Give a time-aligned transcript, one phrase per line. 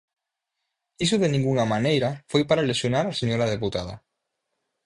[1.05, 3.95] Iso de ningunha maneira foi para lesionar a señora deputada.